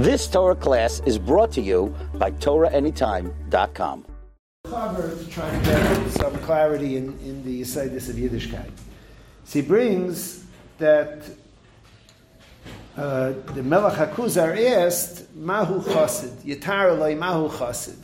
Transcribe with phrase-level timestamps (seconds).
[0.00, 4.06] This Torah class is brought to you by TorahAnytime.com.
[4.64, 8.70] Cover to try to get some clarity in, in the Yisaidis of Yiddishkeit.
[9.44, 10.46] So he brings
[10.78, 11.24] that
[12.96, 17.98] uh, the Melech HaKuzar asked, Mahu Chassid, Yitar Eloi Mahu Chassid.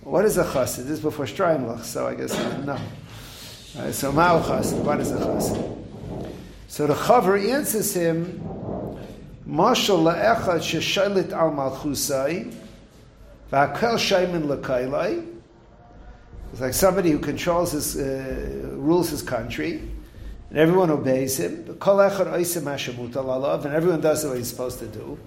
[0.00, 0.86] What is a Chassid?
[0.86, 2.80] This is before Streimlach, so I guess I.
[3.78, 6.32] Uh, so Mahu Chassid, what is a Chassid?
[6.66, 8.55] So the Chaver answers him,
[9.48, 12.52] Mashal la'echad sheshaylit al malchusai,
[13.50, 15.34] v'akel shaymin l'kailai.
[16.52, 19.82] It's like somebody who controls his, uh, rules his country,
[20.50, 21.76] and everyone obeys him.
[21.78, 25.18] Kol echad oisem hashemutal alav, and everyone does what he's supposed to do.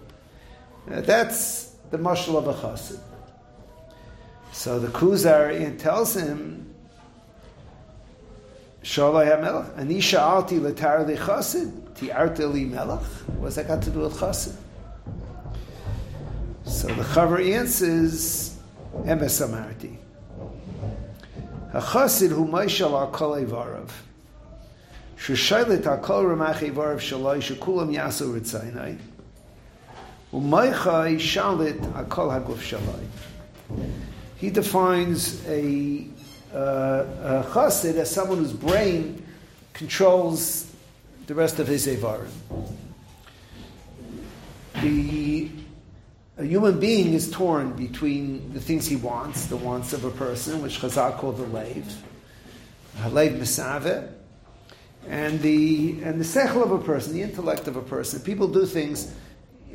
[0.91, 2.99] Uh, that's the mashal of a chassid.
[4.51, 6.73] So the Kuzar tells him,
[8.83, 11.15] Shalai HaMelech, Ani sha'alti l'tar li
[11.99, 13.03] ti'arta li melech.
[13.39, 14.55] What's that got to do with chassid?
[16.65, 18.57] So the Chaver answers,
[18.99, 19.97] Emes Amarti.
[21.73, 23.89] HaChasid hu Maishal al kol evarav.
[25.17, 28.97] Sheshaylet al kol ramach evarav shalai shekulam yasu ritzaynai.
[30.31, 33.05] Umaychai shalit al kol haguf shalai.
[34.37, 36.07] He defines a
[36.53, 39.25] uh, a chassid as someone whose brain
[39.73, 40.68] controls
[41.29, 42.31] the rest of his evarim.
[44.81, 45.47] The
[46.39, 50.63] a human being is torn between the things he wants, the wants of a person,
[50.63, 51.85] which Chazal called the leiv,
[52.97, 54.09] halev misave,
[55.07, 58.19] and the and the sechel of a person, the intellect of a person.
[58.21, 59.13] People do things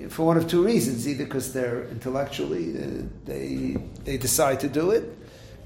[0.09, 4.91] for one of two reasons: either because they're intellectually uh, they they decide to do
[4.91, 5.05] it,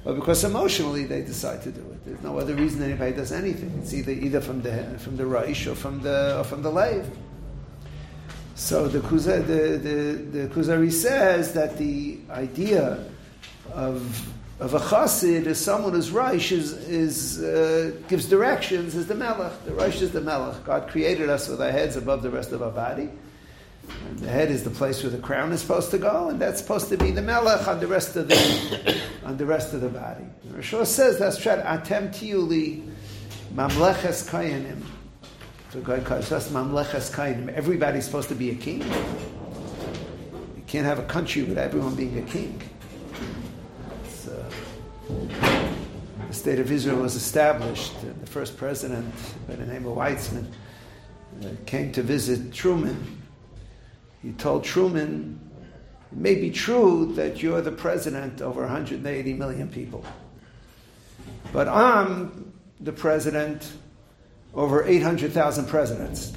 [0.04, 2.04] or because emotionally they decide to do it.
[2.04, 3.78] There's no other reason anybody does anything.
[3.82, 7.06] It's either either from the from the Raish or from the or from the Leiv.
[8.54, 13.04] So the, Kuzari, the, the, the Kuzari says that the idea
[13.72, 19.14] of of a chassid is someone who's Reish is, is uh, gives directions is the
[19.14, 19.52] Melech.
[19.64, 20.64] The Reish is the Melech.
[20.64, 23.08] God created us with our heads above the rest of our body.
[24.08, 26.60] And the head is the place where the crown is supposed to go, and that's
[26.60, 29.88] supposed to be the melech on the rest of the on the rest of the
[29.88, 30.24] body.
[30.48, 31.52] Roshua says that's true.
[31.52, 32.90] Atem tiuli
[33.54, 34.82] mamleches kayanim.
[35.70, 37.52] So God calls us mamleches kayanim.
[37.52, 38.82] Everybody's supposed to be a king.
[38.82, 42.60] You can't have a country with everyone being a king.
[44.08, 44.44] So,
[45.08, 47.92] the state of Israel was established.
[48.02, 49.14] The first president,
[49.46, 50.46] by the name of Weizmann,
[51.42, 53.17] uh, came to visit Truman
[54.22, 55.38] he told Truman,
[56.12, 60.04] it may be true that you're the president over 180 million people,
[61.52, 63.72] but I'm the president
[64.54, 66.32] over 800,000 presidents.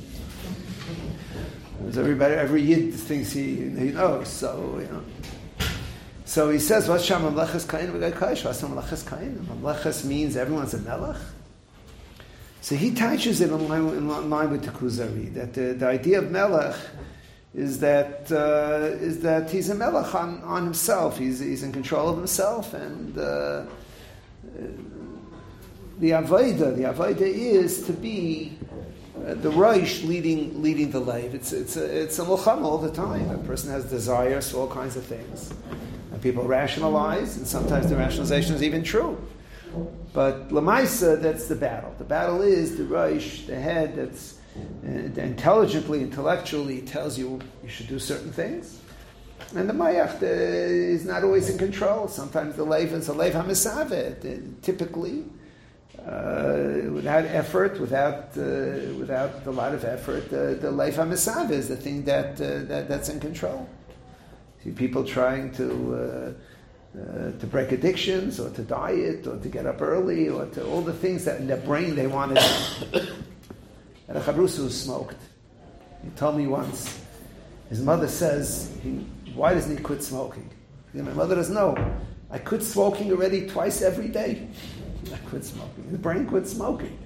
[1.88, 5.04] Everybody, every yid thinks he, he knows, so, you know.
[6.26, 7.92] So he says, "What's Sham Mamleches Kain?
[8.00, 10.10] What's Kain?
[10.10, 11.18] Means everyone's a melech."
[12.62, 16.20] So he touches it in line, in line with the Kuzari that the, the idea
[16.20, 16.76] of melech
[17.54, 21.18] is that uh, is that he's a melech on, on himself.
[21.18, 23.66] He's, he's in control of himself, and uh,
[26.00, 28.58] the avoda the avoda is to be
[29.18, 31.34] uh, the Reish leading leading the life.
[31.34, 33.30] It's it's a, it's a mulcham all the time.
[33.30, 35.54] A person has desires for all kinds of things,
[36.14, 39.18] and people rationalize, and sometimes the rationalization is even true.
[40.14, 41.94] But lamaisa, that's the battle.
[41.98, 44.41] The battle is the Reish, the head that's
[45.18, 48.80] intelligently, intellectually tells you you should do certain things.
[49.56, 52.08] And the Mayach uh, is not always in control.
[52.08, 54.62] Sometimes the Lev is a Lev HaMesavet.
[54.62, 55.26] Typically,
[56.00, 61.68] uh, without effort, without, uh, without a lot of effort, uh, the Lev HaMesavet is
[61.68, 63.68] the thing that, uh, that, that's in control.
[64.64, 66.36] See people trying to,
[66.96, 70.82] uh, to break addictions, or to diet, or to get up early, or to all
[70.82, 73.08] the things that in their brain they want to do
[74.12, 75.16] and a chabrusu smoked.
[76.04, 77.00] He told me once,
[77.70, 80.50] his mother says, he, why doesn't he quit smoking?
[80.94, 81.78] My mother doesn't know.
[82.30, 84.50] I quit smoking already twice every day.
[85.14, 85.86] I quit smoking.
[85.90, 87.00] His brain quit smoking.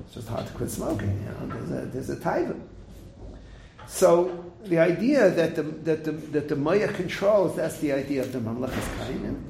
[0.00, 1.08] It's just hard to quit smoking.
[1.08, 1.54] You know?
[1.54, 2.60] There's a, there's a taiva.
[3.86, 8.32] So the idea that the that the that the Maya controls that's the idea of
[8.32, 9.42] the Mamlechas Kainim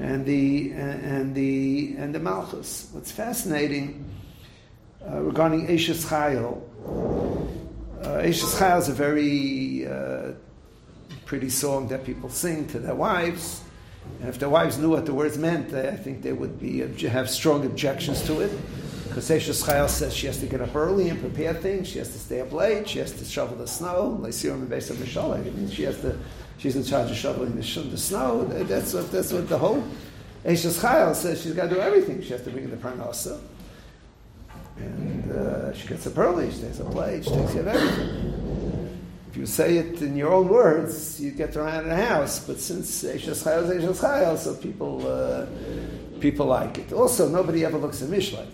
[0.00, 2.88] and the and the and the Malchus.
[2.92, 4.04] What's fascinating
[5.08, 6.60] uh, regarding Eishes Chayil.
[8.02, 10.32] Uh, Eishes Chayil is a very uh,
[11.24, 13.62] pretty song that people sing to their wives.
[14.20, 17.30] And if their wives knew what the words meant, I think they would be have
[17.30, 18.52] strong objections to it.
[19.08, 21.88] Because Eishes Chayil says she has to get up early and prepare things.
[21.88, 22.88] She has to stay up late.
[22.88, 24.20] She has to shovel the snow.
[24.30, 26.18] She has to.
[26.58, 28.44] She's in charge of shoveling the, the snow.
[28.44, 29.10] That's what.
[29.10, 29.82] That's what the whole
[30.44, 31.42] Eishes Chayil says.
[31.42, 32.22] She's got to do everything.
[32.22, 33.40] She has to bring in the parnasa.
[34.80, 36.50] And uh, she gets up early.
[36.50, 37.24] She stays up late.
[37.24, 38.40] She takes care of everything.
[39.30, 42.44] If you say it in your own words, you get around in a house.
[42.44, 45.46] But since Eishes Chayil is Eishes Chayil, so people uh,
[46.20, 46.92] people like it.
[46.92, 48.46] Also, nobody ever looks at Mishlei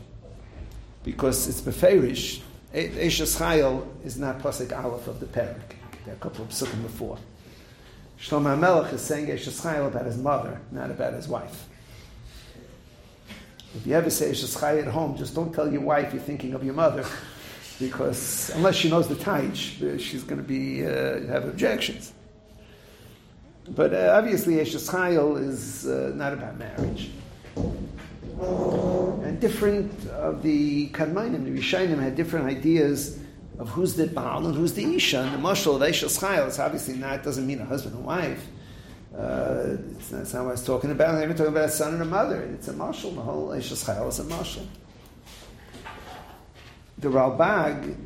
[1.03, 2.43] because it's beferish.
[2.75, 5.77] Eishes Chayil is not pasuk aleph of the parak.
[6.05, 7.17] There are a couple of psukim before.
[8.21, 11.69] Shlomo HaMelech is saying Eishes Chayil about his mother, not about his wife.
[13.77, 16.55] If you ever say Eishes Chayil at home, just don't tell your wife you're thinking
[16.55, 17.05] of your mother,
[17.79, 22.13] because unless she knows the taich, she's going to be uh, have objections.
[23.69, 27.11] But uh, obviously, Eishes Chayil is uh, not about marriage
[29.27, 33.19] and different of the Kadmainim, the Rishainim had different ideas
[33.59, 35.21] of who's the Baal and who's the Isha.
[35.21, 38.47] And the Mashal of Eishas Chayil is obviously not, doesn't mean a husband and wife.
[39.17, 41.15] Uh, it's not, not what I was talking about.
[41.15, 42.43] I'm even talking about a son and a mother.
[42.43, 43.15] It's a Mashal.
[43.15, 44.67] The whole Eishas Chayil is a Mashal.
[46.99, 47.97] The Ralbag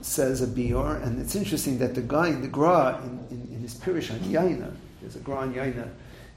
[0.00, 3.60] says a Bior, and it's interesting that the guy in the Gra, in, in, in
[3.60, 5.88] his Pirish on Yaina, there's a Gra on Yaina,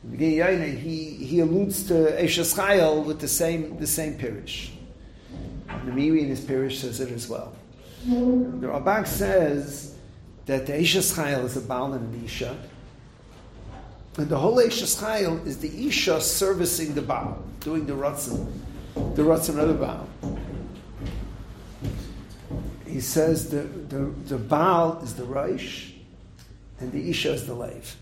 [0.04, 3.88] in the beginning of Yaina, he, he alludes to Eshes Chayil with the same, the
[3.88, 4.72] same pirish.
[5.70, 7.54] And the Meiri in his pirish says it as well.
[8.06, 9.96] The Ralbag says
[10.48, 12.58] that the Eshes Chayil is a Baal and an Isha.
[14.18, 18.52] And the whole Eshes Chayil is the Isha servicing the Baal, doing the Ratzin,
[19.16, 20.08] the Ratzin of the Baal.
[22.86, 25.94] He says the, the, the Baal is the Reish,
[26.80, 27.96] and the Isha is the Lave.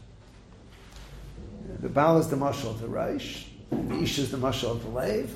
[1.79, 4.89] The Baal is the mashal of the Reish, the Ish is the mashal of the
[4.89, 5.31] Lev,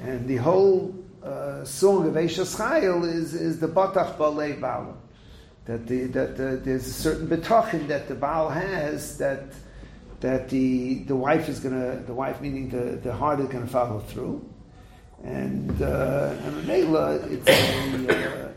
[0.00, 4.96] and the whole uh, song of Eishes Chayil is, is the Batach Balei Baal.
[5.66, 9.44] That, the, that the, there's a certain betachin that the Baal has that
[10.24, 13.62] that the, the wife is going to, the wife meaning the, the heart is going
[13.62, 14.42] to follow through.
[15.22, 18.52] And, uh, and Mela, it's a, uh,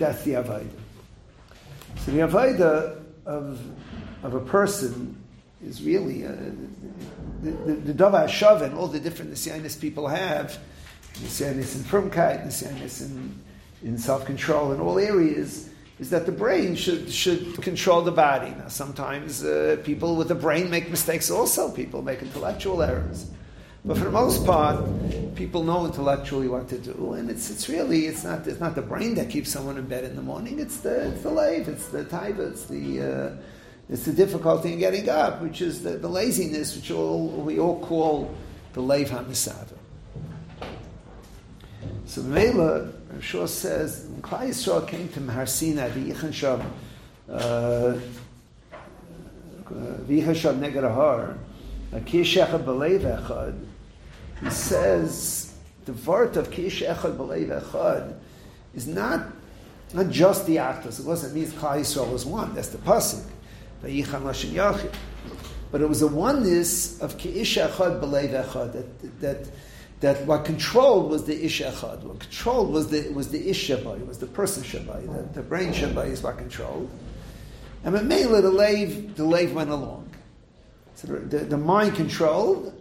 [0.00, 0.68] that's the Avaida.
[1.98, 3.60] So the Avaida of,
[4.24, 5.16] of a person
[5.64, 6.32] is really uh,
[7.42, 10.58] the, the, the Dava Hashav and all the different Nisyanis people have,
[11.14, 13.40] Nisyanis in firmkeit, Nisyanis in,
[13.84, 15.67] in self-control in all areas,
[15.98, 18.50] is that the brain should, should control the body.
[18.50, 21.70] Now, sometimes uh, people with the brain make mistakes also.
[21.70, 23.30] People make intellectual errors.
[23.84, 24.84] But for the most part,
[25.34, 28.82] people know intellectually what to do, and it's, it's really it's not it's not the
[28.82, 30.58] brain that keeps someone in bed in the morning.
[30.58, 33.36] It's the it's the lave, it's the taiva, it's the uh,
[33.88, 37.80] it's the difficulty in getting up, which is the, the laziness, which all, we all
[37.80, 38.34] call
[38.74, 39.77] the Leiv HaMisada.
[42.08, 42.90] So Mela,
[43.20, 46.64] Shah says, when Klai Yisrael came to Mahar Sinai, the Yichan Shab,
[47.30, 48.00] uh,
[49.68, 51.36] Shab Neged Ahar,
[52.06, 53.62] Kish Echad B'leiv Echad,
[54.42, 55.52] he says,
[55.84, 58.14] the vart of Kish Echad B'leiv Echad
[58.74, 59.26] is not,
[59.92, 60.98] not just the actors.
[60.98, 62.54] It wasn't means Klai Yisrael was one.
[62.54, 63.22] That's the pasuk.
[65.70, 69.48] But it was a oneness of Ki'isha Echad B'leiv Echad, that, that,
[70.00, 72.02] that what controlled was the Isha Echad.
[72.02, 75.32] What controlled was the, was the Ish Shabai, was the person Shabai.
[75.32, 76.88] The, the brain Shabai is what controlled.
[77.84, 80.08] And with Mela, the lave, the lave went along.
[80.94, 82.72] So the, the, the mind controlled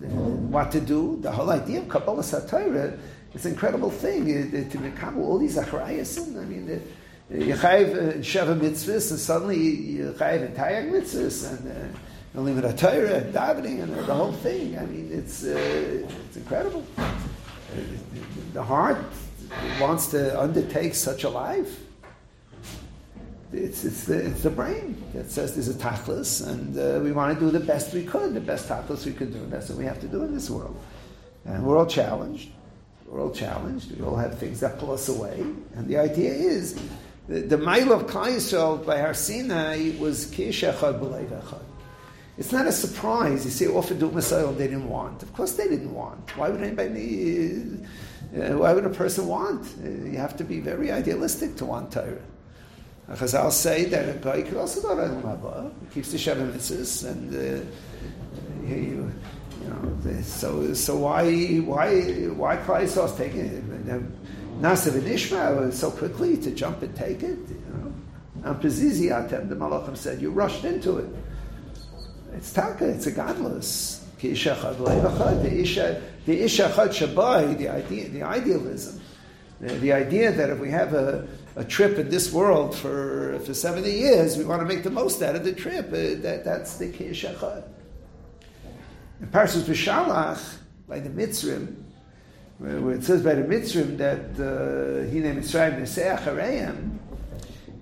[0.00, 1.18] what to do.
[1.20, 2.98] The whole idea of Kabbalah Satira
[3.34, 4.28] is an incredible thing.
[4.28, 6.18] It, it, to become all these achrayas.
[6.40, 6.80] I mean, the,
[7.46, 11.98] you chayiv uh, sheva mitzvahs, and suddenly you chayiv entire mitzvahs, and uh,
[12.40, 14.78] limit a Torah davening and the whole thing.
[14.78, 16.84] I mean, it's uh, it's incredible.
[18.54, 19.04] The heart
[19.80, 21.80] wants to undertake such a life.
[23.52, 27.38] It's, it's, the, it's the brain that says there's a tachlis, and uh, we want
[27.38, 29.44] to do the best we could, the best tachlis we could do.
[29.46, 30.74] That's what we have to do in this world.
[31.44, 32.48] And we're all challenged.
[33.06, 33.94] We're all challenged.
[33.94, 35.44] We all have things that pull us away.
[35.74, 36.80] And the idea is
[37.28, 41.71] the, the mile of Klai by Har Sinai was Kish Echad B'Leiv Echad.
[42.38, 43.44] It's not a surprise.
[43.44, 45.22] You see, do Messiah they didn't want.
[45.22, 46.36] Of course they didn't want.
[46.36, 47.78] Why would anybody,
[48.34, 49.66] uh, why would a person want?
[49.84, 52.22] Uh, you have to be very idealistic to want Torah.
[53.10, 55.70] Chazal say that a guy could also go to.
[55.86, 59.12] He keeps the Sheva Mitzvahs and uh, he, you
[59.68, 63.64] know, so, so why, why, why Klai Yisrael's taking it?
[63.90, 67.38] And Ishmael so quickly to jump and take it.
[67.48, 67.92] You know?
[68.44, 71.08] And Pezizi Atem, the Malachim said, you rushed into it.
[72.34, 73.98] It's taka, it's a godless.
[74.20, 74.44] The ish,
[75.74, 79.00] the ish echad shabai, the idea, the idealism,
[79.60, 83.90] the, idea that if we have a, a trip in this world for, for 70
[83.90, 85.88] years, we want to make the most out of the trip.
[85.88, 87.64] Uh, that, that's the Ki ish echad.
[89.20, 90.58] In Parshas B'Shalach,
[90.88, 91.82] by the Mitzrim,
[92.58, 94.36] where it says by the Mitzrim that
[95.10, 96.98] Hine Mitzrayim Neseach Hareim,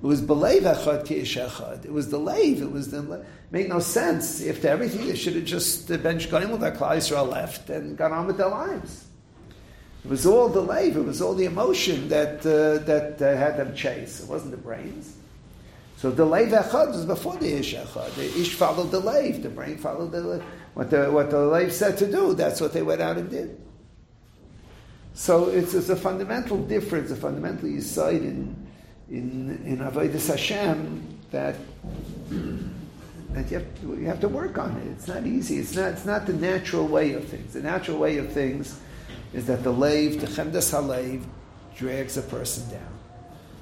[0.02, 1.84] it was believe echad ki echad.
[1.84, 2.62] It was the lave.
[2.62, 4.42] It was the made no sense.
[4.46, 8.26] After everything, they should have just been shkoim with Klal Yisrael left and gone on
[8.26, 9.04] with their lives.
[10.02, 10.96] It was all the lave.
[10.96, 14.20] It was all the emotion that uh, that uh, had them chase.
[14.20, 15.16] It wasn't the brains.
[15.98, 18.14] So the lave echad was before the ish echad.
[18.14, 19.42] The ish followed the lave.
[19.42, 20.42] The brain followed the
[20.72, 22.32] what the what the lave said to do.
[22.32, 23.60] That's what they went out and did.
[25.12, 28.69] So it's, it's a fundamental difference, a fundamental insight in
[29.10, 31.56] in in avodas Hashem that
[33.32, 34.86] that you have, to, you have to work on it.
[34.88, 35.58] It's not easy.
[35.58, 37.52] It's not it's not the natural way of things.
[37.52, 38.80] The natural way of things
[39.32, 41.24] is that the lave, the chemdas halev,
[41.76, 42.98] drags a person down.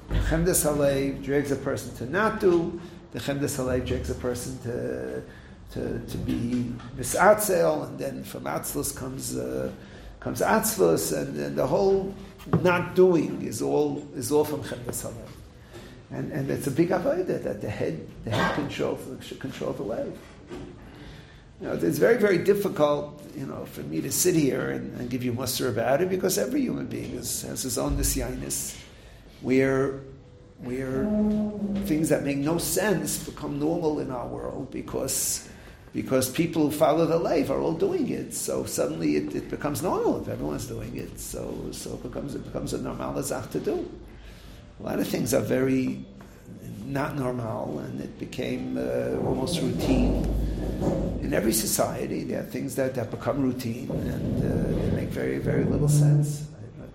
[0.09, 2.79] The chemdas halev drags a person to not do.
[3.11, 5.23] The chemdas halev drags a person to
[5.73, 9.37] to, to be misatzel, and then from atzlus comes.
[9.37, 9.71] Uh,
[10.19, 12.13] comes atzvus, and, and the whole
[12.61, 15.11] not doing is all is all from chemdas.
[16.11, 19.83] And, and it's a big avodah that the head the head controls should control the
[19.83, 20.11] leg.
[21.61, 25.09] You know, it's very very difficult, you know, for me to sit here and, and
[25.09, 28.75] give you muster about it because every human being is, has his own nisyainis,
[29.41, 29.99] where
[30.61, 31.05] where
[31.85, 35.47] things that make no sense become normal in our world because
[35.93, 38.33] because people who follow the life are all doing it.
[38.33, 41.19] So suddenly it, it becomes normal if everyone's doing it.
[41.19, 43.89] So so it becomes it becomes a normal azach to do.
[44.79, 46.05] A lot of things are very
[46.85, 50.25] not normal, and it became uh, almost routine.
[51.21, 55.37] In every society, there are things that, that become routine, and uh, they make very
[55.37, 56.47] very little sense.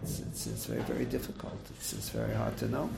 [0.02, 1.58] It's, it's, it's very very difficult.
[1.76, 2.90] It's, it's very hard to know.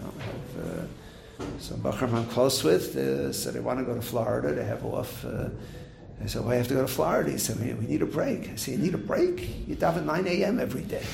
[0.00, 4.54] have, uh, so Bachram I'm close with uh, said, I want to go to Florida
[4.54, 5.24] to have off.
[5.24, 5.48] Uh,
[6.22, 7.30] I said, well, I have to go to Florida.
[7.30, 8.48] He said, we need a break.
[8.50, 9.68] I said, you need a break?
[9.68, 10.58] You daven at 9 a.m.
[10.58, 11.04] every day.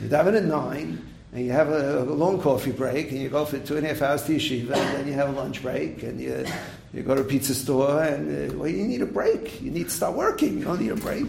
[0.00, 3.44] You daven at 9, and you have a, a, long coffee break, and you go
[3.44, 6.04] for two and a half hours to yeshiva, and then you have a lunch break,
[6.04, 6.46] and you,
[6.92, 9.60] you go to a pizza store, and, uh, well, you need a break.
[9.60, 10.60] You need to start working.
[10.60, 11.26] You don't need a break.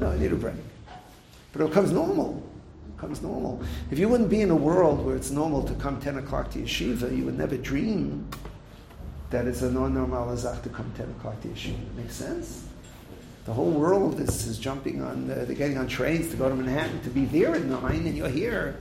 [0.00, 0.54] No, you need a break.
[1.52, 2.42] But it becomes normal
[2.88, 3.62] It becomes normal.
[3.90, 6.60] If you wouldn't be in a world where it's normal to come 10 o'clock to
[6.60, 8.26] yeshiva, you would never dream
[9.28, 11.96] that it's a non-normal azach to come 10 o'clock to yeshiva.
[11.96, 12.64] Makes sense?
[13.44, 16.54] The whole world is, is jumping on, the, they're getting on trains to go to
[16.54, 18.76] Manhattan to be there at 9 and you're here.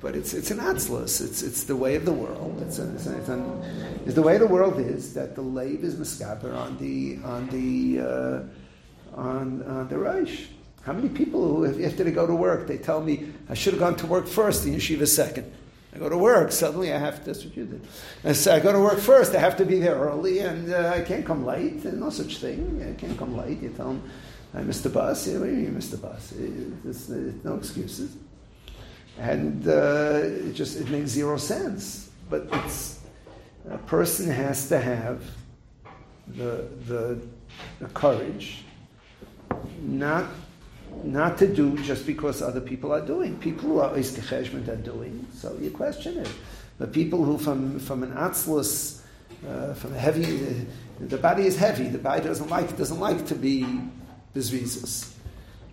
[0.00, 1.20] But it's, it's an atzlus.
[1.20, 2.62] It's, it's the way of the world.
[2.62, 3.28] It's, it's, it's,
[4.06, 8.00] it's the way the world is that the lave is miskaber on the, on the,
[8.00, 10.46] uh, on, on the Reish.
[10.82, 13.80] How many people who, after they go to work, they tell me, I should have
[13.80, 15.52] gone to work first and yeshiva second.
[15.94, 17.86] I go to work, suddenly I have to, that's what you did.
[18.24, 20.92] I say, I go to work first, I have to be there early, and uh,
[20.94, 21.84] I can't come late.
[21.84, 22.82] No such thing.
[22.88, 23.60] I can't come late.
[23.60, 24.10] You tell them,
[24.54, 25.26] I missed the bus.
[25.26, 26.32] Yeah, what do you mean you missed the bus?
[27.44, 28.16] No excuses.
[29.20, 32.10] And uh, it just, it makes zero sense.
[32.30, 33.00] But it's,
[33.70, 35.22] a person has to have
[36.26, 37.20] the, the,
[37.80, 38.64] the courage
[39.82, 40.26] not
[41.04, 43.36] not to do just because other people are doing.
[43.38, 46.28] People who are Iskecheshment are doing, so you question it.
[46.78, 49.02] But people who from, from an atzlus,
[49.46, 50.50] uh, from a heavy, uh,
[51.00, 53.64] the body is heavy, the body doesn't like, doesn't like to be
[54.34, 55.12] bizvizus.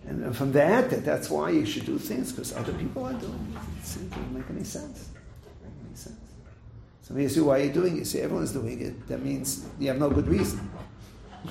[0.08, 3.54] And from that, that, that's why you should do things, because other people are doing
[3.54, 4.00] it.
[4.00, 5.08] It doesn't make any sense.
[5.62, 6.16] Make any sense.
[7.02, 7.98] So you say, why are you doing it?
[8.00, 9.06] You say, everyone's doing it.
[9.08, 10.70] That means you have no good reason.
[11.44, 11.50] You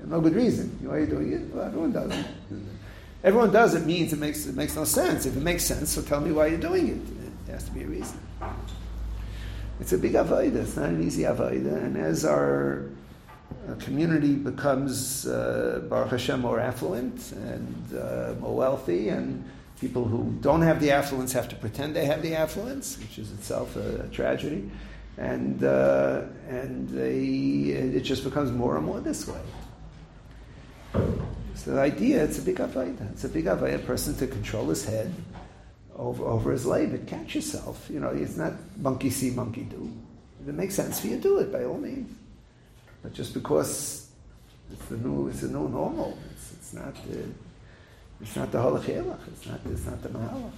[0.00, 0.78] have no good reason.
[0.82, 1.54] Why are you doing it?
[1.54, 2.26] Well, everyone does it
[3.26, 5.26] everyone does it means it makes, it makes no sense.
[5.26, 7.46] If it makes sense, so tell me why you're doing it.
[7.46, 8.18] There has to be a reason.
[9.80, 10.54] It's a big avodah.
[10.54, 11.84] It's not an easy avodah.
[11.84, 12.84] And as our
[13.68, 19.44] uh, community becomes, uh, Baruch Hashem, more affluent and uh, more wealthy, and
[19.80, 23.32] people who don't have the affluence have to pretend they have the affluence, which is
[23.32, 24.70] itself a, a tragedy.
[25.18, 29.40] And, uh, and they, it just becomes more and more this way.
[31.54, 33.12] So the idea, it's a big avodah.
[33.12, 35.12] It's a big avodah, a person to control his head
[35.96, 36.98] over, over his labor.
[36.98, 37.88] Catch yourself.
[37.90, 39.90] You know, it's not monkey see, monkey do.
[40.42, 42.14] If it makes sense for you, to do it by all means.
[43.06, 44.08] But just because
[44.72, 46.18] it's the new, it's the new normal.
[46.32, 47.22] It's, it's not the,
[48.20, 48.88] it's not the halach
[49.28, 50.50] It's not, it's not the mahalach.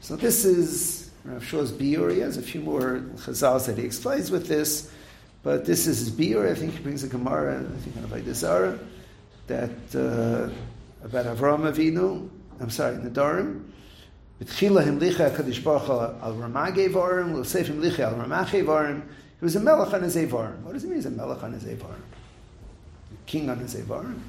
[0.00, 2.10] So this is Rav Shaw's biur.
[2.10, 4.90] He has a few more chazals that he explains with this.
[5.42, 6.50] But this is his beer.
[6.50, 8.78] I think he brings a Gemara, I think in Avodah Zarah,
[9.48, 10.48] that uh,
[11.04, 12.30] about Avraham Avinu.
[12.60, 13.62] I'm sorry, Nadarim.
[14.40, 19.02] B'tchila himlicha Hakadosh Baruch al Ramah Gevarim, L'osef himlicha al Ramah Gevarim.
[19.40, 20.60] He was a melech on his Evarim.
[20.62, 20.96] What does it mean?
[20.96, 22.00] He's a melech on his Evarim.
[23.26, 24.20] King on his Evarim.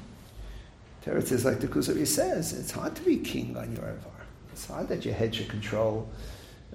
[1.04, 4.26] Teretz is like the Kuzari says, it's hard to be king on your Evarim.
[4.52, 6.08] It's hard that your head should control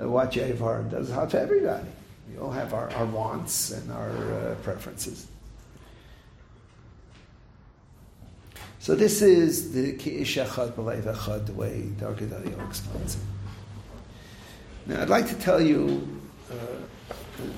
[0.01, 1.11] uh, what your Evarim does.
[1.11, 1.89] Hard for everybody.
[2.31, 5.27] We all have our, our wants and our uh, preferences.
[8.79, 13.21] So this is the Ki'ish Echad B'Leiv Echad, the way Darkei explains it.
[14.87, 16.20] Now I'd like to tell you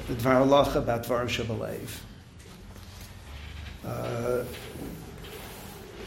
[0.08, 2.00] the Dvar Halacha about Dvarim Shabalev.
[3.86, 4.44] Uh,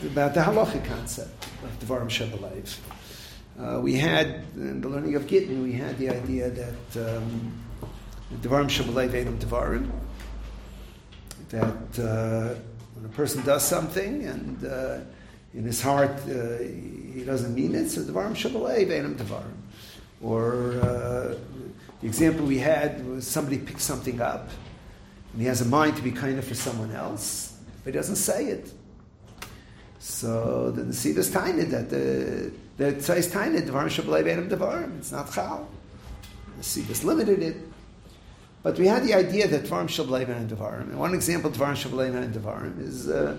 [0.04, 2.78] about the halachic concept of Dvarim Shabalev.
[3.58, 7.52] Uh, we had, in the learning of Gittin, we had the idea that um,
[8.42, 9.90] Devarim Shabbalei Vedam Devarim.
[11.48, 12.54] That uh,
[12.94, 14.98] when a person does something and uh,
[15.54, 19.56] in his heart uh, he doesn't mean it, so Devarim Shabbalei Vedam Devarim.
[20.22, 21.34] Or uh,
[22.06, 24.48] example we had was somebody picks something up
[25.32, 28.46] and he has a mind to be kinder for someone else, but he doesn't say
[28.46, 28.72] it.
[29.98, 34.98] So the Nesidas tiny that the the Tzais tiny Devarim Shabbalei Vedam Devarim.
[34.98, 35.68] It's not Chal.
[36.56, 37.56] The Nesidas limited it.
[38.62, 40.88] But we had the idea that Dvarim Shableiman and Devarim.
[40.90, 43.38] And one example of Dvarim Shableiman and Devarim is uh,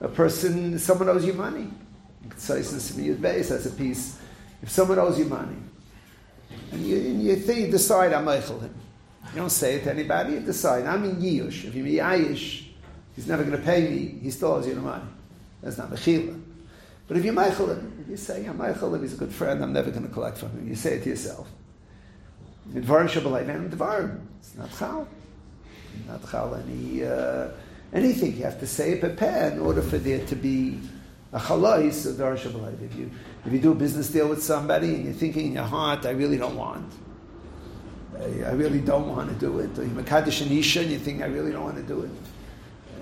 [0.00, 1.68] a person, someone owes you money.
[2.28, 4.18] Tzais and Simiyud Beis a piece.
[4.62, 5.56] If someone owes you money,
[6.72, 8.74] and you, you think, you decide, I'm Eichel him.
[9.32, 11.64] You don't say it to anybody, you decide, I'm in Yiyush.
[11.64, 12.64] If you're Yish,
[13.16, 15.04] he's never going to pay me, he still owes you the money.
[15.62, 16.40] That's not Mechila.
[17.08, 17.78] But if you're Michael,
[18.08, 20.68] you say, I'm Michael, he's a good friend, I'm never going to collect from him.
[20.68, 21.48] You say it to yourself.
[22.70, 24.20] Dvarim Shabbalai and Dvarim.
[24.38, 25.08] It's not Chal.
[26.08, 27.48] Not Chal any, uh,
[27.92, 28.36] anything.
[28.36, 30.80] You have to say it peh in order for there to be
[31.32, 31.38] a
[32.06, 32.82] of Dvarim Shabbalai.
[32.84, 33.10] If you,
[33.46, 36.10] if you do a business deal with somebody and you're thinking in your heart, I
[36.10, 36.92] really don't want.
[38.16, 39.78] I, I really don't want to do it.
[39.78, 42.10] Or you're Makadish and Isha and you think, I really don't want to do it.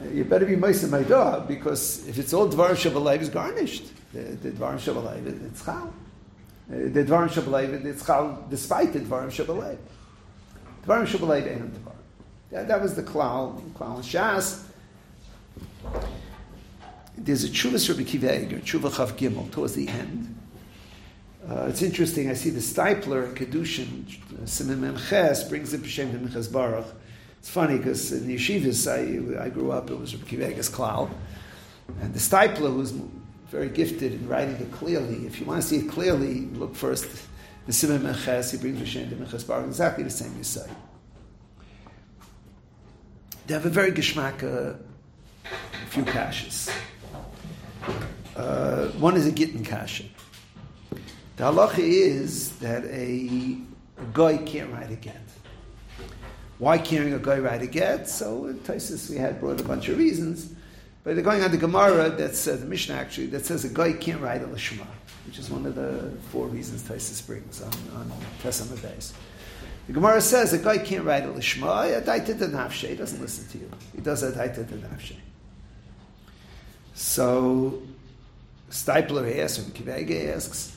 [0.03, 3.85] Uh, you better be Meister my dog because if it's all Dvarim Shabbalai, it's garnished.
[4.13, 5.93] The, the Shabbalai, it's Chal.
[6.71, 9.77] The Dvarim Shabbalayv, it's chal despite the Dvarim Shabbalayv.
[10.87, 11.95] Dvarim Shabbalayv ain't Dvarim.
[12.53, 14.63] That, that was the klal, klal shas.
[17.23, 20.35] There's a Chuvas Rabbi Kiva Eger, Chuvah Chav Gimel, towards the end.
[21.47, 26.51] Uh, it's interesting, I see the Steipler in Kedushin, Simon Memches, brings it B'Shem Minchas
[26.51, 26.87] Baruch.
[27.39, 30.71] It's funny because in the yeshivas I, I grew up, it was Rabbi Kiva Eger's
[30.71, 31.11] klal.
[32.01, 32.95] And the Steipler, who's
[33.49, 35.27] very gifted in writing it clearly.
[35.27, 37.07] If you want to see it clearly, look first
[37.67, 40.67] the Simon Menches, he brings Hashem to Menches Bar, exactly the same you say.
[43.47, 44.79] They have a very geschmack, uh,
[45.45, 46.75] a few kashas.
[48.41, 50.05] Uh, one is a gittin kasha.
[51.37, 53.59] The halacha is that a,
[53.99, 55.21] a guy can't write a get.
[56.59, 58.09] Why can't a guy write a get?
[58.09, 60.55] So in Taisus we had brought a bunch of reasons.
[61.05, 63.93] But they're going on the Gemara that says, the Mishnah actually, that says a guy
[63.93, 64.87] can't write a Lishma,
[65.27, 69.13] which is one of the four reasons Taisus brings on, on Pesach days.
[69.87, 73.47] The Gemara says a guy can't write a Lishma, Adaita the Nafshe, he doesn't listen
[73.49, 73.71] to you.
[73.95, 75.17] He does the Nafshe.
[76.95, 77.83] So,
[78.71, 80.77] Steipler asks, and Kivege asks,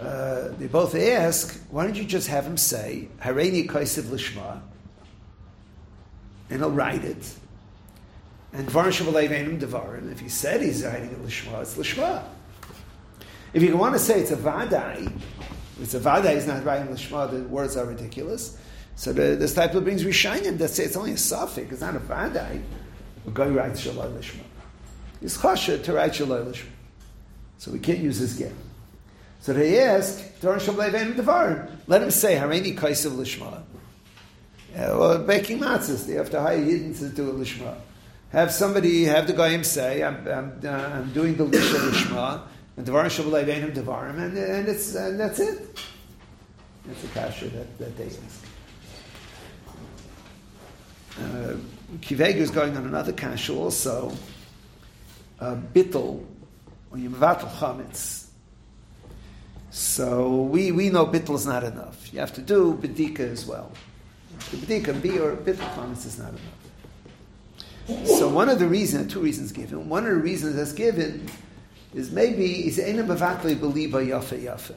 [0.00, 4.60] uh, they both ask, why don't you just have him say, Hareini Kaisiv Lishma,
[6.48, 7.34] and he'll write it,
[8.52, 12.24] and Devarim, if he said he's writing it Lishma, it's Lishma.
[13.52, 15.12] If you want to say it's a Vadai,
[15.80, 18.58] it's a Vadai, he's not writing Lishma, the words are ridiculous.
[18.96, 21.96] So the, this type of brings Rishonim that say it's only a suffix, it's not
[21.96, 22.60] a Vadai.
[23.26, 24.42] A guy writes Shalai Lishma.
[25.22, 26.66] It's chasha to write Shalai Lishma.
[27.60, 28.52] So we can't use his get.
[29.40, 33.52] So they ask, let him say, Hareini Kaisav Lishma.
[33.54, 33.62] Uh,
[34.74, 37.76] well, baking matzahs, they have to hire Yidden to do a Lishma
[38.32, 42.42] have somebody, have the guy him say, I'm, I'm, uh, I'm doing the Lisha Lishma,
[42.76, 45.80] and Devarim Shabbalai Veinim Devarim, and, and, it's, and that's it.
[46.86, 48.46] That's the kasha that, that they ask.
[51.18, 51.56] Uh,
[51.98, 54.12] Kivega is going on another kasha also.
[55.40, 56.24] Uh, bittel,
[56.90, 58.26] when you mevatel chametz.
[59.70, 62.12] So we, we know bittel is not enough.
[62.12, 63.70] You have to do bedika as well.
[64.50, 68.08] The bedika, be or bittel chametz is not enough.
[68.18, 71.28] So one of the reasons, two reasons given, one of the reasons that's given
[71.94, 74.74] is maybe he's ain't mavatli believe yafa yafa.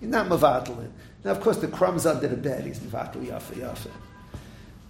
[0.00, 0.88] He's not mavatli.
[1.24, 3.90] Now, of course, the crumbs under the bed, he's mavatli yafa yafa.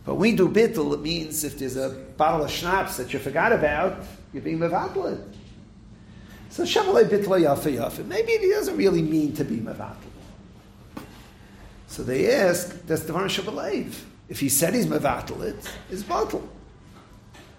[0.05, 3.19] But when we do bittul, it means if there's a bottle of schnapps that you
[3.19, 5.21] forgot about, you're being mevatel.
[6.51, 8.07] So shamalei bitlo yafa.
[8.07, 9.97] Maybe he doesn't really mean to be mevatel.
[11.89, 14.05] So they ask, does the varnish believe?
[14.29, 15.57] If he said he's mevatel it,
[15.91, 16.47] it's bottle.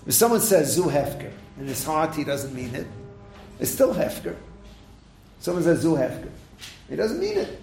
[0.06, 2.88] If someone says zu hefker, in his heart he doesn't mean it,
[3.60, 4.36] it's still hefker.
[5.39, 6.30] Someone says zu hefker,
[6.89, 7.62] he doesn't mean it.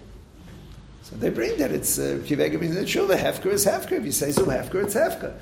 [1.03, 3.93] So they bring that it's uh, kivega means that sure the hefker is hefker.
[3.93, 5.33] If you say zu hefker, it's hefker.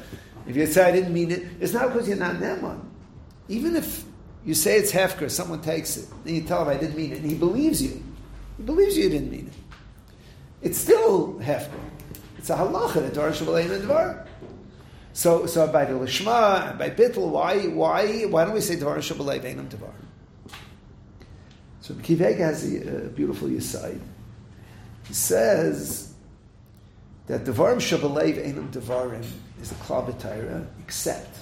[0.46, 2.82] If you say I didn't mean it, it's not because you're not neman.
[3.48, 4.04] Even if
[4.46, 7.20] you say it's hefker, someone takes it, and you tell him I didn't mean it,
[7.20, 8.04] and he believes you.
[8.58, 10.68] He believes you didn't mean it.
[10.68, 11.80] It's still hefker.
[12.38, 14.28] It's a halacha that Dvar Shabbalayim and Dvar.
[15.14, 18.98] So, so by the Lishma and by Bittel, why, why, why don't we say Dvar
[18.98, 19.94] Shabbalayim Einam Dvar?
[21.82, 24.00] So Kivega has a, a beautiful Yisai.
[25.08, 26.14] He says
[27.28, 29.26] that Devarim Shabbalayim Einam Devarim
[29.62, 31.38] is a Klabataira, except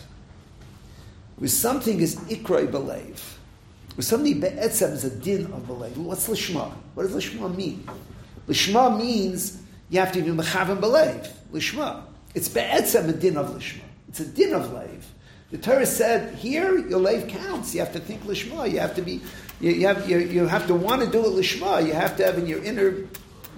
[1.41, 3.19] with something is Ikrai Belev.
[3.97, 5.97] With something Be'etzem is a din of Belev.
[5.97, 6.71] What's Lishma?
[6.93, 7.85] What does Lishma mean?
[8.47, 11.29] Lishma means you have to be mechavan belev.
[11.51, 12.03] Lishma.
[12.33, 13.81] It's be'etzem a din of lishma.
[14.07, 15.01] It's a din of leiv.
[15.51, 17.73] The Torah said here your leiv counts.
[17.73, 18.71] You have to think lishma.
[18.71, 19.21] You have to be.
[19.59, 21.85] You, you have you, you, have to want to do it lishma.
[21.85, 23.07] You have to have in your inner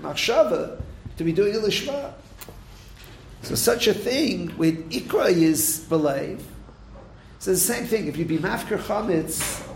[0.01, 0.81] machshava
[1.17, 2.13] to be doing it lishma.
[3.43, 6.41] So such a thing with ikra is belev.
[7.43, 8.07] So the same thing.
[8.07, 9.67] If you be mafker chametz,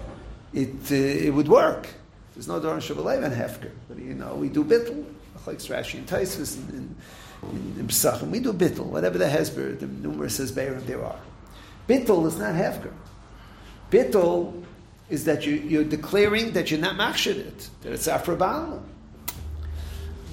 [0.54, 1.90] it uh, it would work.
[2.34, 3.72] There's no Doran Shabbalayv and Hefker.
[3.90, 5.04] But you know, we do bittul,
[5.46, 6.96] like Rashi and Taisus and
[7.44, 8.30] in Pesachim.
[8.30, 11.20] We do bittul, whatever the Hesber, the numerous Hesberim there are.
[11.90, 12.94] Bittul is not Hefker.
[13.92, 14.64] Bittul
[15.10, 18.82] is that you, are declaring that you're not machshid it, that it's Afrabala.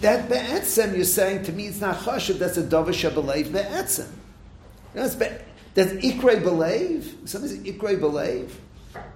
[0.03, 4.09] That be'etzem, you're saying to me, it's not chashiv, that's a dova shabbalev be'etzem.
[4.93, 5.27] That's, be,
[5.75, 7.29] that's ikrei belev.
[7.29, 8.51] Something's ikrei belev.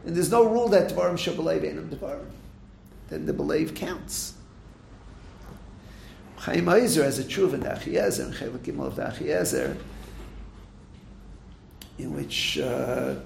[0.04, 2.26] And there's no rule that dvarim shabbalev ain't dvarim
[3.08, 4.34] then the belief counts.
[6.36, 9.76] Chaim Oizer has a truv in the Achiezer, Chelak Gimel of the Achiezer,
[11.98, 13.16] in which, uh,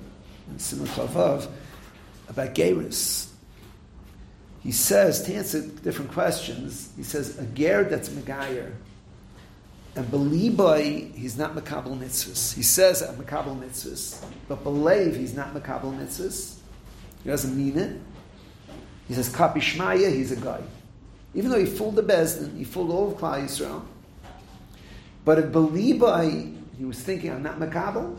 [0.51, 1.47] in Simon Chavav,
[2.29, 3.29] about Geirus.
[4.63, 8.73] He says, to answer different questions, he says, a ger that's Megayer,
[9.95, 10.59] and believe
[11.15, 12.55] he's not Makabal Mitzvahs.
[12.55, 16.57] He says, I'm Makabal Mitzvahs, but believe he's not Makabal Mitzvahs.
[17.23, 18.01] He doesn't mean it.
[19.09, 20.61] He says, Kapi Shmaya, he's a guy.
[21.35, 23.83] Even though he fooled the Bezdin, he fooled all of Klal Yisrael.
[25.25, 28.19] But if Belibai, he was thinking, I'm not Makabal,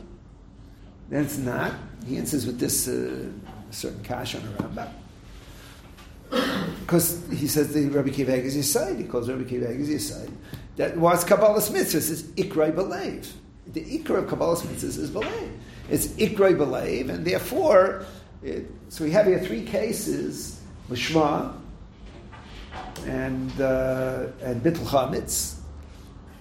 [1.10, 1.74] then it's not.
[2.06, 3.26] He answers with this uh,
[3.72, 4.90] certain cash on the Rambam.
[6.82, 8.98] Because he says the Rabbi Kiva is his side.
[8.98, 10.30] He calls Rabbi Kiva is his side.
[10.76, 13.32] That was Kabbalah's mitzvahs is Ikrai Belev.
[13.68, 15.52] The Ikra of Kabbalah's mitzvahs is Belev.
[15.90, 18.06] It's Ikrai Belev, and therefore,
[18.42, 21.56] it, so we have here three cases Lishma,
[23.06, 25.60] and uh, and Bittul Chametz,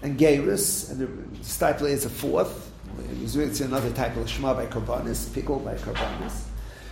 [0.02, 1.06] and Geirus, and the
[1.42, 2.70] Stiple is a fourth.
[3.22, 6.44] It's another type of Lishma by Karbanis, pickle by Karbanis.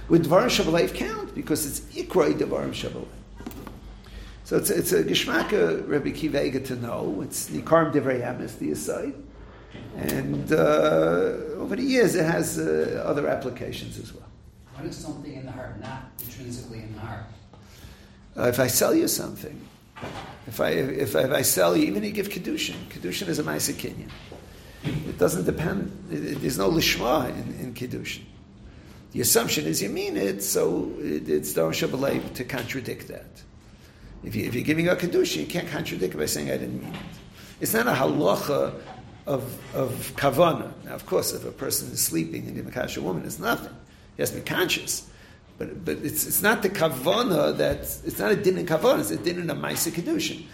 [0.08, 3.06] With Dvarim Shabbalev count because it's Ikroi Dvarim Shabbalev.
[4.50, 7.20] So it's, it's a Geshmaka Rebbe Kivega to know.
[7.22, 9.14] It's Nikarim Divrei Emes, the aside.
[9.94, 14.26] And uh, over the years, it has uh, other applications as well.
[14.74, 17.26] What is something in the heart, not intrinsically in the heart?
[18.36, 19.68] Uh, if I sell you something,
[20.48, 23.72] if I, if, if I sell you, even you give Kedushin, Kedushin is a Maisa
[23.72, 24.10] Kenyan.
[24.82, 28.24] It doesn't depend, it, there's no Lishma in, in Kedushin.
[29.12, 33.28] The assumption is you mean it, so it, it's Don Shabbalay to contradict that.
[34.22, 37.00] If, you, you're giving a Kedushin, you can't contradict by saying I didn't mean it.
[37.60, 38.74] It's not a halacha
[39.26, 40.72] of, of kavana.
[40.84, 43.74] Now, of course, if a person is sleeping and you a woman, it's nothing.
[44.16, 45.08] He has to be conscious.
[45.58, 49.10] But, but it's, it's not the kavana that, it's not a din in kavana, it's
[49.10, 50.44] a din in a maisa kedushin.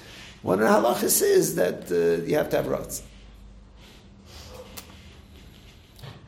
[0.43, 3.03] One of the halachas is that uh, you have to have rotz.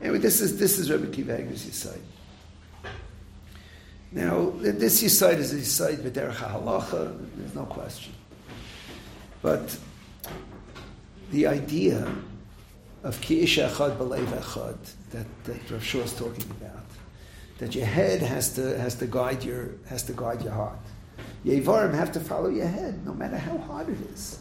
[0.01, 1.99] Anyway, this is, this is Rabbi Kiva Eger's Yisai.
[4.11, 8.15] Now, this Yisai is a Yisai b'derech halacha, there's no question.
[9.43, 9.77] But
[11.31, 12.11] the idea
[13.05, 14.77] of ki isha echad b'leiv echad
[15.11, 16.87] that, that Rav Shua is talking about,
[17.59, 20.79] that your head has to, has to guide your has to guide your heart.
[21.45, 24.39] Yevarim have to follow your head, no matter how hard it is.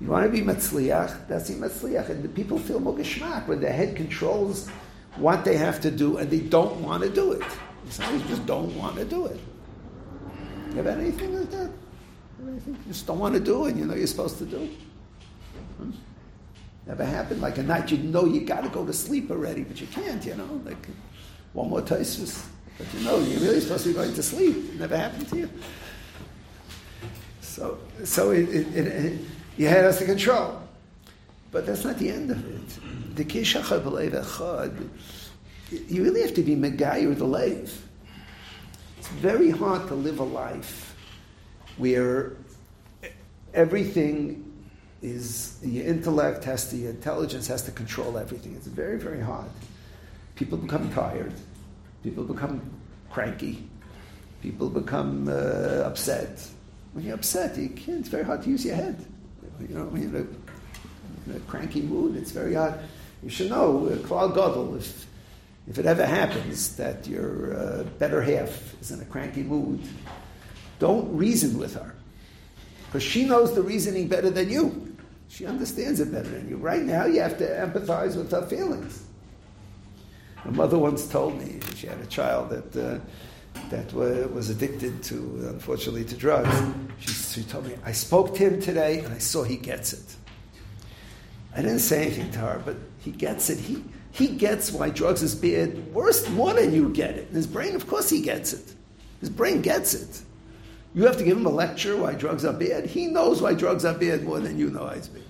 [0.00, 2.10] You want to be matzliach, that's the matzliach.
[2.10, 4.68] And the people feel mogeshmak when their head controls
[5.16, 7.42] what they have to do and they don't want to do it.
[7.90, 9.40] Some just don't want to do it.
[10.70, 11.70] You have anything like that?
[12.46, 14.70] Anything you just don't want to do and you know you're supposed to do?
[15.78, 15.90] Hmm?
[16.86, 17.40] Never happened.
[17.40, 20.24] Like a night you know you got to go to sleep already, but you can't,
[20.24, 20.60] you know.
[20.64, 20.88] Like
[21.52, 22.46] one more Taisus.
[22.76, 24.56] But you know, you're really supposed to be going to sleep.
[24.56, 25.50] It never happened to you.
[27.40, 29.20] So, so it, it, it, it
[29.56, 30.62] you had us to control.
[31.50, 33.16] But that's not the end of it.
[33.16, 34.88] The Kishacha Echad,
[35.70, 37.82] you really have to be Megayer the Lev.
[38.98, 40.96] It's very hard to live a life
[41.76, 42.32] where
[43.54, 44.44] everything
[45.02, 48.54] is, your intellect has to, your intelligence has to control everything.
[48.56, 49.50] It's very, very hard.
[50.34, 51.34] People become tired.
[52.02, 52.62] People become
[53.10, 53.68] cranky.
[54.42, 56.46] People become uh, upset.
[56.92, 59.04] When you're upset, you can't, it's very hard to use your head.
[59.60, 62.74] You know, when you're in a cranky mood, it's very hard.
[63.22, 65.07] You should know, uh, Klal Gadol, if,
[65.68, 69.80] if it ever happens that your uh, better half is in a cranky mood,
[70.78, 71.94] don't reason with her.
[72.86, 74.96] Because she knows the reasoning better than you.
[75.28, 76.56] She understands it better than you.
[76.56, 79.04] Right now, you have to empathize with her feelings.
[80.44, 82.98] My mother once told me she had a child that uh,
[83.70, 85.16] that was addicted to,
[85.50, 86.56] unfortunately, to drugs.
[87.00, 90.16] She, she told me, I spoke to him today and I saw he gets it.
[91.54, 93.58] I didn't say anything to her, but he gets it.
[93.58, 93.82] He,
[94.18, 97.28] he gets why drugs is bad worse, more than you get it.
[97.28, 98.74] In his brain, of course, he gets it.
[99.20, 100.22] His brain gets it.
[100.92, 102.86] You have to give him a lecture why drugs are bad.
[102.86, 105.22] He knows why drugs are bad more than you know why it's bad.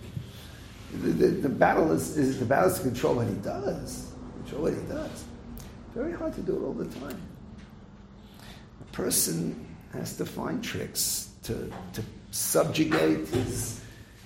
[1.02, 4.10] The, the, the battle is, is the battle is to control what he does.
[4.44, 5.24] Control what he does.
[5.94, 7.20] Very hard to do it all the time
[8.80, 13.82] A person has to find tricks to, to subjugate his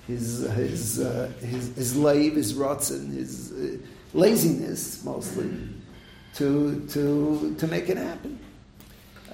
[0.07, 3.77] his his uh, his, his lave, his his uh,
[4.13, 5.51] laziness mostly,
[6.35, 8.39] to to to make it happen.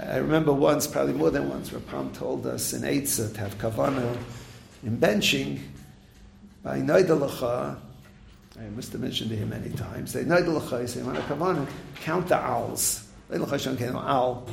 [0.00, 4.16] I remember once, probably more than once, Rapam told us in Eitzah to have kavana
[4.84, 5.58] in benching
[6.62, 7.76] by Noidalacha.
[8.60, 10.12] I must have mentioned to him many times.
[10.12, 13.04] They Noidalacha, you say, when kavana, count the owls.
[13.30, 14.48] Owl,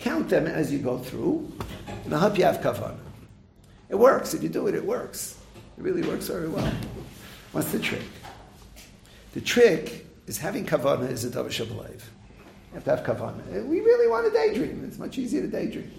[0.00, 1.52] Count them as you go through,
[2.04, 3.09] and I hope you have kavanah.
[3.90, 4.34] It works.
[4.34, 5.36] If you do it, it works.
[5.76, 6.72] It really works very well.
[7.52, 8.02] What's the trick?
[9.32, 11.58] The trick is having kavanah is a davar.
[11.58, 13.66] You have to have kavanah.
[13.66, 14.84] We really want to daydream.
[14.86, 15.90] It's much easier to daydream.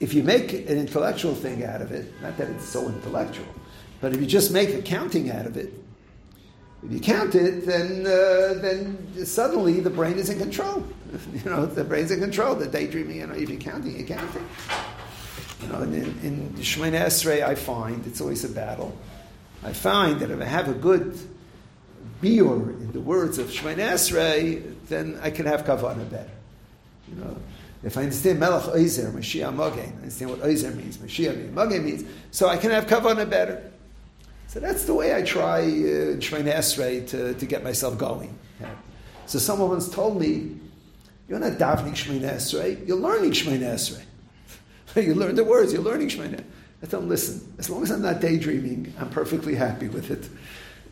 [0.00, 3.46] If you make an intellectual thing out of it, not that it's so intellectual,
[4.00, 5.72] but if you just make a counting out of it,
[6.84, 10.86] if you count it, then uh, then suddenly the brain is in control.
[11.32, 12.54] you know, the brain's in control.
[12.54, 14.46] The daydreaming, you know, you're counting, you're counting.
[15.66, 18.96] You know, in, in Shemoneh Esrei, I find it's always a battle.
[19.64, 21.18] I find that if I have a good
[22.22, 26.30] biur in the words of Shemoneh Esrei, then I can have kavana better.
[27.08, 27.36] You know,
[27.82, 31.84] if I understand Melech Oizer, Mashiach Mogen, I understand what Oizer means, Mashiach means, Mogen
[31.84, 33.70] means, so I can have kavana better.
[34.46, 38.38] So that's the way I try uh, Shemay Esrei to, to get myself going.
[38.60, 38.70] Yeah.
[39.26, 40.56] So someone once told me,
[41.28, 44.04] you're not davening Shemay Esrei, you're learning Shemay Esrei.
[45.02, 46.42] you learn the words, you're learning Shemay
[46.82, 50.28] I tell them, listen, as long as I'm not daydreaming, I'm perfectly happy with it.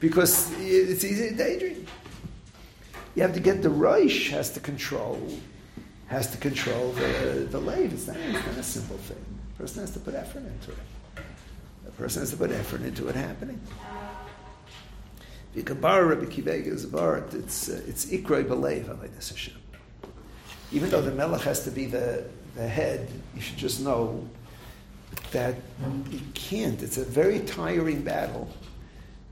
[0.00, 1.86] Because it's easy to daydream.
[3.14, 5.20] You have to get the Rosh has to control,
[6.08, 7.92] has to control the, the late.
[7.92, 9.24] It's not, it's not a simple thing.
[9.56, 11.24] The person has to put effort into it
[11.86, 13.60] A person has to put effort into it happening.
[15.54, 19.54] If you borrow Rabbi Kivega's bar, it's uh, it's ikroi belev Hashem.
[20.72, 24.26] Even though the melech has to be the, the head, you should just know
[25.32, 25.56] that
[26.10, 26.82] you can't.
[26.82, 28.48] It's a very tiring battle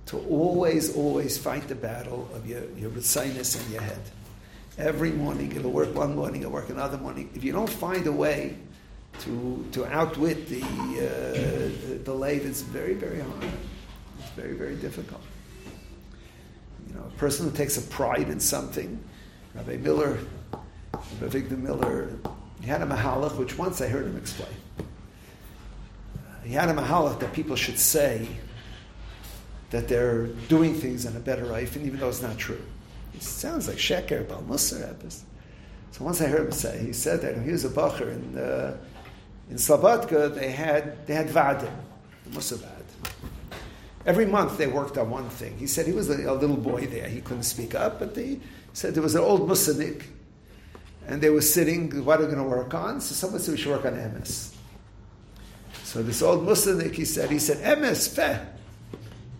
[0.06, 4.00] to always, always fight the battle of your, your sinus and your head.
[4.78, 7.30] Every morning, it'll work one morning, it'll work another morning.
[7.34, 8.56] If you don't find a way
[9.20, 13.44] to, to outwit the, uh, the lathe is very, very hard.
[14.18, 15.22] It's very, very difficult.
[16.88, 19.02] You know, a person who takes a pride in something,
[19.54, 20.18] Rabbi Miller,
[20.92, 22.18] Rabbi Victor Miller,
[22.62, 24.54] he had a mahalach, which once I heard him explain.
[26.44, 28.26] He had a mahalach that people should say
[29.70, 32.60] that they're doing things in a better life, and even though it's not true.
[33.14, 34.94] It sounds like Sheker, Bal Musar,
[35.90, 38.72] So once I heard him say, he said that he was a bacher, and uh,
[39.50, 41.72] in Slobodka, they had, they had vadim,
[42.30, 42.68] musavad.
[44.04, 45.56] Every month they worked on one thing.
[45.58, 47.08] He said he was a, a little boy there.
[47.08, 48.40] He couldn't speak up, but they
[48.72, 50.02] said there was an old musadik,
[51.06, 53.00] and they were sitting, what are we going to work on?
[53.00, 54.54] So someone said we should work on emes.
[55.84, 58.38] So this old musadik, he said, he said, emes, feh.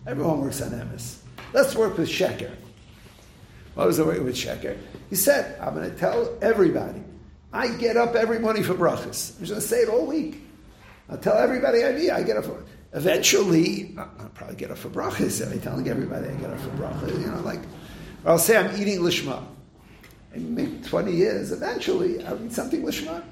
[0.05, 1.17] Everyone works on emes.
[1.53, 2.51] Let's work with Sheker.
[3.75, 4.77] What was the way with Sheker?
[5.09, 7.01] He said, I'm going to tell everybody
[7.51, 9.37] I get up every morning for brachas.
[9.37, 10.41] I'm just going to say it all week.
[11.09, 12.09] I'll tell everybody I meet.
[12.09, 12.63] I get up for.
[12.93, 15.41] Eventually, I'll probably get up for brachas.
[15.45, 17.19] I'm telling everybody I get up for brachas.
[17.19, 17.59] You know, like,
[18.25, 19.43] or I'll say I'm eating lishma.
[20.35, 23.23] Maybe 20 years, eventually, I'll eat something lishma.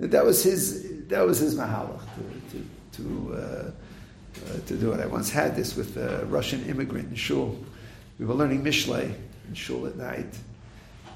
[0.00, 1.06] That was his.
[1.08, 2.00] That was his mahalach
[2.50, 2.66] to to
[3.02, 5.00] to, uh, uh, to do it.
[5.00, 7.56] I once had this with a Russian immigrant in shul.
[8.18, 9.14] We were learning Mishlei
[9.48, 10.36] in shul at night.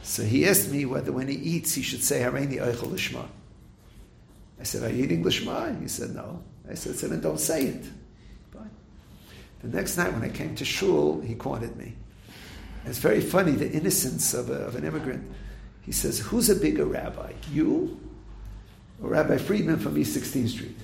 [0.02, 3.26] So he asked me whether when he eats he should say Hareini Eichel Lishma.
[4.60, 5.80] I said, Are you eating Lishma?
[5.80, 6.42] He said, No.
[6.70, 7.84] I said, So then don't say it.
[8.52, 8.70] Fine.
[9.62, 11.94] The next night when I came to shul, he cornered me.
[12.86, 15.28] It's very funny, the innocence of, a, of an immigrant.
[15.82, 17.98] He says, Who's a bigger rabbi, you
[19.02, 20.78] or Rabbi Friedman from East 16th Street?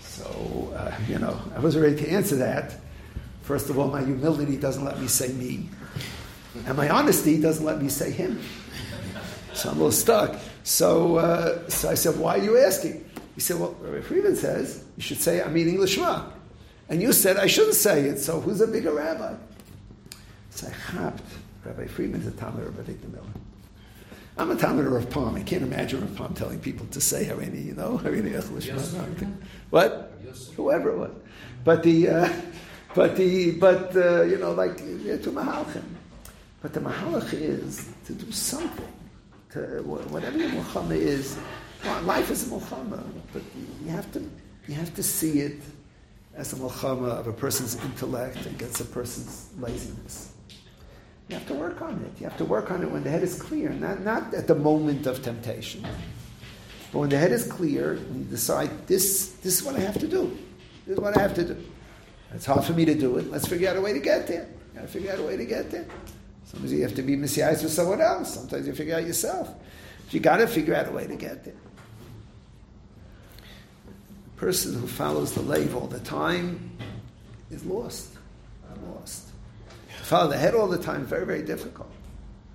[0.00, 2.74] So, uh, you know, I wasn't ready to answer that.
[3.42, 5.68] First of all, my humility doesn't let me say me.
[6.66, 8.40] And my honesty doesn't let me say him.
[9.54, 10.38] So I'm a little stuck.
[10.64, 13.08] So, uh, so I said, Why are you asking?
[13.34, 16.30] He said, Well, Rabbi Friedman says you should say, I'm eating Lishma.
[16.88, 19.34] And you said I shouldn't say it, so who's a bigger rabbi?
[20.52, 21.24] So I hopped.
[21.64, 23.24] Rabbi Friedman's a Talmid of Avigdor Miller.
[24.36, 25.34] I'm a Talmid of Pam.
[25.34, 29.32] I can't imagine Rav Pam telling people to say Harini, you know, Harini Lishma.
[29.70, 30.12] What?
[30.56, 31.10] Whoever it was.
[31.64, 32.32] But the, uh,
[32.94, 35.84] but the, but, uh, you know, like, to Mahalchim.
[36.60, 38.92] But the mahalach is to do something.
[39.52, 41.36] To, whatever your mulchama is,
[41.84, 43.42] well, life is a mulchama, but
[43.84, 44.20] you have to
[44.68, 45.60] you have to see it
[46.34, 50.31] as a mulchama of a person's intellect against a person's laziness.
[51.32, 52.20] You have to work on it.
[52.20, 54.54] You have to work on it when the head is clear, not, not at the
[54.54, 55.82] moment of temptation.
[56.92, 60.06] But when the head is clear, you decide, this, this is what I have to
[60.06, 60.36] do.
[60.84, 61.56] This is what I have to do.
[62.34, 63.30] It's hard for me to do it.
[63.30, 64.42] Let's figure out a way to get there.
[64.42, 65.86] You Gotta figure out a way to get there.
[66.44, 68.34] Sometimes you have to be messiahs with someone else.
[68.34, 69.48] Sometimes you figure out yourself.
[70.04, 71.54] But you got to figure out a way to get there.
[74.36, 76.76] A person who follows the Lev all the time
[77.50, 78.18] is lost.
[78.86, 79.31] Lost.
[80.12, 81.88] Follow the head all the time, very, very difficult.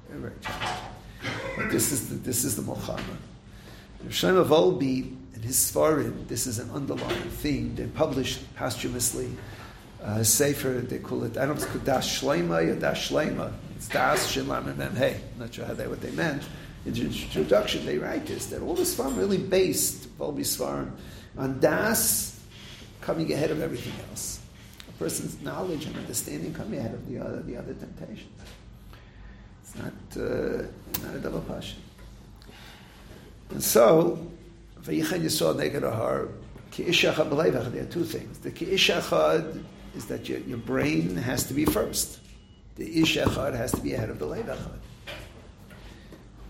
[0.09, 1.69] Very, very challenging.
[1.69, 3.01] This is the, this is the Mulchama.
[4.09, 7.73] Shlomo Wolbe, and his Svarim, this is an underlying theme.
[7.73, 9.31] They published posthumously
[10.03, 13.51] uh, Sefer, they call it, I don't know if it's Das Shlema or Das Shlema.
[13.75, 15.19] It's Das, Shin, Lam, Mem, Hey.
[15.33, 16.43] I'm not sure how they, what they meant.
[16.85, 20.91] In the introduction, they write this, that all the Svarim really based, Wolbe Svarim,
[21.35, 22.39] on Das
[23.01, 24.36] coming ahead of everything else.
[24.99, 28.41] Person's knowledge and understanding coming ahead of the other, the other temptations.
[29.61, 30.63] It's not, uh,
[31.03, 31.79] not a double passion.
[33.51, 34.19] And so,
[34.81, 36.29] Vayichan Yisrael Neged Ahar,
[36.71, 38.39] Ki'ishachad B'leivach, there are two things.
[38.39, 39.63] The Ki'ishachad
[39.95, 42.19] is that your, your brain has to be first.
[42.75, 44.45] The Ish Echad has to be ahead of the Lev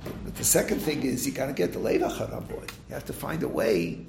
[0.04, 2.70] But the second thing is you got to get the Lev Echad on board.
[2.90, 4.06] You have to find a way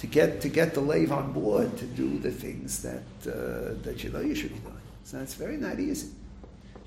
[0.00, 4.02] to get to get the Lev on board to do the things that uh, that
[4.02, 4.74] you know you should be doing.
[5.04, 6.08] So it's very not easy.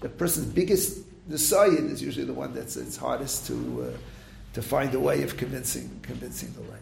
[0.02, 3.98] The person's biggest Sayyid is usually the one that's it's hardest to uh,
[4.54, 6.82] to find a way of convincing convincing the Lev.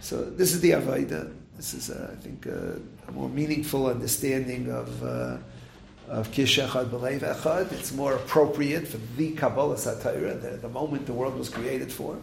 [0.00, 1.34] So this is the Avodah.
[1.56, 5.02] This is, uh, I think, uh, a more meaningful understanding of
[6.08, 7.72] of Kishachad B'Leiv Echad.
[7.72, 12.18] It's more appropriate for the Kabbalas Torah, the, the moment the world was created for.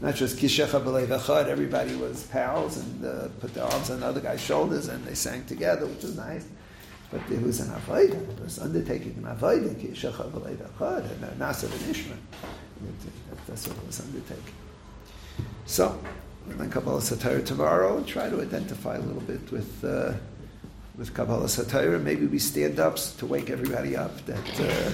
[0.00, 4.06] Not just Kishachad B'Leiv Echad, everybody was pals and uh, put their arms on the
[4.06, 6.46] other guy's shoulders and they sang together, which was nice.
[7.10, 11.44] But it was an Avodah, it was undertaking an Avodah, Kishachad B'Leiv Echad, and a
[11.44, 12.16] Na'aseh V'nishma.
[13.46, 14.54] That's what it was undertaking.
[15.66, 15.98] So,
[16.58, 20.12] on Kabbalas Torah tomorrow and try to identify a little bit with uh,
[20.96, 21.98] with Kabbalas Torah.
[21.98, 24.24] Maybe we stand up to wake everybody up.
[24.26, 24.92] That uh,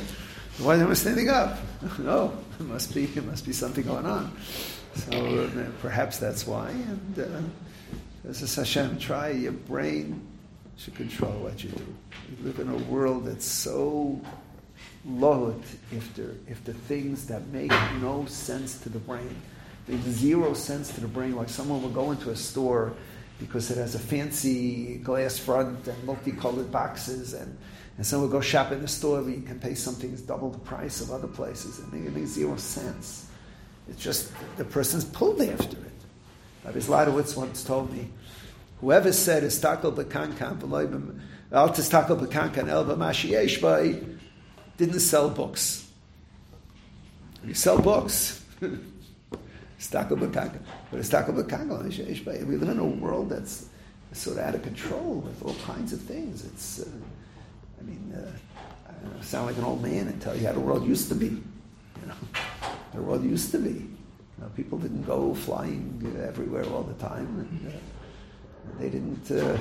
[0.62, 1.58] why am I standing up?
[1.98, 4.32] no, it must be it must be something going on.
[4.94, 6.70] So uh, perhaps that's why.
[6.70, 10.26] And uh, as a Hashem, try your brain
[10.76, 11.84] should control what you do.
[12.30, 14.20] We live in a world that's so
[15.04, 19.36] loaded if the if the things that make no sense to the brain
[19.90, 22.92] there's zero sense to the brain, like someone will go into a store
[23.40, 27.56] because it has a fancy glass front and multicolored boxes, and,
[27.96, 30.50] and someone will go shop in the store where you can pay something that's double
[30.50, 31.78] the price of other places.
[31.80, 33.26] and it makes zero sense.
[33.88, 35.92] It's just the person's pulled after it.
[36.64, 38.10] Rabbi Zlotowitz once told me,
[38.80, 44.18] whoever said istakel b'kankan al tistakel b'kankan el b'mashiyeshbai
[44.76, 45.88] didn't sell books.
[47.44, 48.44] You sell books.
[49.80, 50.58] B'kanka.
[50.90, 53.66] But a b'kanka, we live in a world that's
[54.12, 56.44] sort of out of control with all kinds of things.
[56.44, 56.88] It's, uh,
[57.80, 58.30] I mean, uh,
[58.88, 61.14] I know, sound like an old man and tell you how the world used to
[61.14, 61.26] be.
[61.26, 62.14] You know,
[62.94, 63.70] the world used to be.
[63.70, 63.88] You
[64.40, 67.26] know, people didn't go flying everywhere all the time.
[67.38, 69.30] And, uh, they didn't.
[69.30, 69.58] Uh,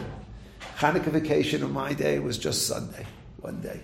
[0.78, 3.06] Hanukkah vacation on my day was just Sunday,
[3.40, 3.80] one day.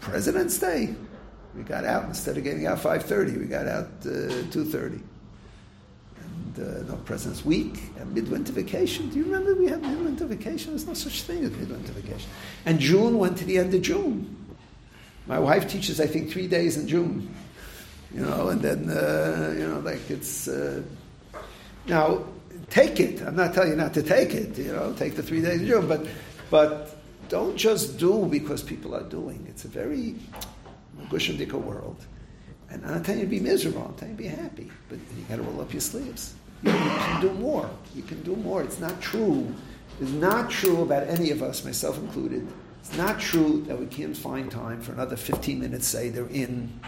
[0.00, 0.94] President's Day,
[1.54, 5.02] we got out instead of getting out 5:30, we got out uh, 2:30.
[6.16, 9.08] And uh, no President's Week and midwinter vacation.
[9.10, 10.72] Do you remember we had midwinter vacation?
[10.72, 12.30] There's no such thing as midwinter vacation.
[12.64, 14.36] And June went to the end of June.
[15.26, 17.34] My wife teaches, I think, three days in June.
[18.14, 20.82] You know, and then uh, you know, like it's uh,
[21.86, 22.24] now
[22.70, 23.22] take it.
[23.22, 24.56] I'm not telling you not to take it.
[24.58, 26.06] You know, take the three days in June, but
[26.50, 26.96] but
[27.28, 29.46] don't just do because people are doing.
[29.48, 30.16] It's a very
[31.08, 32.04] gushandika world.
[32.70, 33.82] And I'm not telling you to be miserable.
[33.82, 34.70] I'm telling you to be happy.
[34.88, 36.34] But you got to roll up your sleeves.
[36.62, 37.68] You, can do more.
[37.94, 38.62] You can do more.
[38.62, 39.52] It's not true.
[40.00, 42.46] It's not true about any of us, myself included.
[42.80, 46.80] It's not true that we can't find time for another 15 minutes, say they're in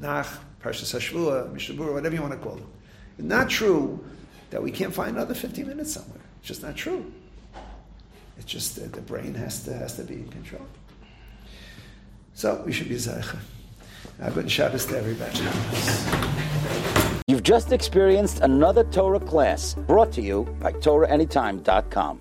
[0.00, 0.26] Nach,
[0.62, 2.64] Parshas Hashvua, Mishnah Berurah, whatever you want to call it.
[3.18, 4.02] It's not true
[4.50, 6.20] that we can't find another 15 minutes somewhere.
[6.38, 7.12] It's just not true.
[8.38, 10.66] It's just that the brain has to, has to be in control.
[12.38, 13.36] So we should be Zaycha.
[14.22, 15.40] Uh, good Shabbos to everybody.
[17.26, 22.16] You've just experienced another Torah class brought to you by TorahAnytime.com.